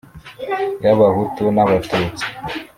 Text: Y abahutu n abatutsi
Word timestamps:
Y 0.83 0.87
abahutu 0.93 1.43
n 1.55 1.57
abatutsi 1.63 2.25